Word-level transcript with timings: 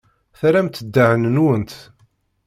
Terramt 0.39 0.83
ddehn-nwent. 0.85 1.73